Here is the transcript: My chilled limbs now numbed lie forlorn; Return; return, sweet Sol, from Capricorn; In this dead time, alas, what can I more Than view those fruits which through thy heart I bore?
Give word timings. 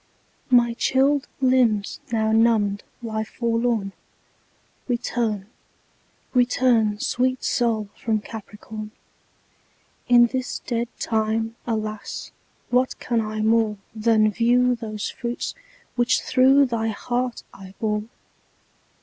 My 0.49 0.73
chilled 0.73 1.27
limbs 1.41 1.99
now 2.11 2.31
numbed 2.31 2.81
lie 3.03 3.23
forlorn; 3.23 3.91
Return; 4.87 5.45
return, 6.33 6.99
sweet 6.99 7.43
Sol, 7.43 7.87
from 7.95 8.19
Capricorn; 8.19 8.89
In 10.09 10.25
this 10.25 10.57
dead 10.65 10.87
time, 10.97 11.55
alas, 11.67 12.31
what 12.71 12.97
can 12.99 13.21
I 13.21 13.41
more 13.43 13.77
Than 13.93 14.31
view 14.31 14.73
those 14.75 15.11
fruits 15.11 15.53
which 15.95 16.21
through 16.21 16.65
thy 16.65 16.87
heart 16.87 17.43
I 17.53 17.75
bore? 17.79 18.05